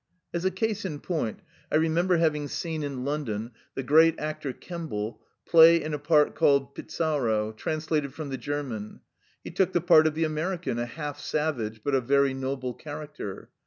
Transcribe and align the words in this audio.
As 0.33 0.45
a 0.45 0.49
case 0.49 0.83
in 0.83 0.99
point, 0.99 1.41
I 1.71 1.75
remember 1.75 2.17
having 2.17 2.47
seen 2.47 2.81
in 2.81 3.05
London 3.05 3.51
the 3.75 3.83
great 3.83 4.17
actor 4.19 4.51
Kemble 4.51 5.21
play 5.45 5.79
in 5.79 5.93
a 5.93 5.99
piece 5.99 6.29
called 6.33 6.73
Pizarro, 6.73 7.51
translated 7.51 8.11
from 8.11 8.29
the 8.29 8.37
German. 8.39 9.01
He 9.43 9.51
took 9.51 9.73
the 9.73 9.79
part 9.79 10.07
of 10.07 10.15
the 10.15 10.23
American, 10.23 10.79
a 10.79 10.87
half 10.87 11.19
savage, 11.19 11.81
but 11.83 11.93
of 11.93 12.05
very 12.05 12.33
noble 12.33 12.73
character. 12.73 13.51